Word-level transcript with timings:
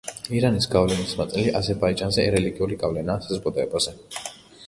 ირანის 0.35 0.67
გავლენის 0.75 1.11
ნაწილი 1.19 1.51
აზერბაიჯანზე 1.59 2.25
რელიგიური 2.37 2.79
გავლენაა 2.85 3.23
საზოგადოებაზე. 3.27 3.93